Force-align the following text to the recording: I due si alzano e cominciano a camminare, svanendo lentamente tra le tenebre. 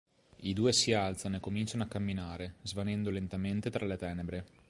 I 0.37 0.53
due 0.53 0.71
si 0.73 0.93
alzano 0.93 1.35
e 1.35 1.39
cominciano 1.39 1.83
a 1.83 1.87
camminare, 1.87 2.55
svanendo 2.63 3.11
lentamente 3.11 3.69
tra 3.69 3.85
le 3.85 3.97
tenebre. 3.97 4.45